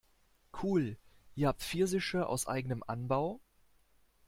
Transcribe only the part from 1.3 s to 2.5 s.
ihr habt Pfirsiche aus